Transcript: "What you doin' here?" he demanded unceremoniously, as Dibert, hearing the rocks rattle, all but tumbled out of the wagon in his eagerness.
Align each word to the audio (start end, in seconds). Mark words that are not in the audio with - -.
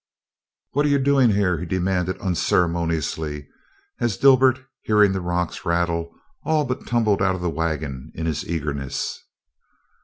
"What 0.71 0.87
you 0.87 0.97
doin' 0.97 1.29
here?" 1.29 1.59
he 1.59 1.67
demanded 1.67 2.17
unceremoniously, 2.17 3.47
as 3.99 4.17
Dibert, 4.17 4.59
hearing 4.81 5.11
the 5.11 5.21
rocks 5.21 5.63
rattle, 5.63 6.11
all 6.43 6.65
but 6.65 6.87
tumbled 6.87 7.21
out 7.21 7.35
of 7.35 7.41
the 7.41 7.51
wagon 7.51 8.11
in 8.15 8.25
his 8.25 8.43
eagerness. 8.49 9.23